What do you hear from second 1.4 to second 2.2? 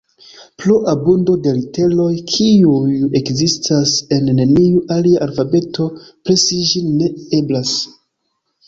de literoj,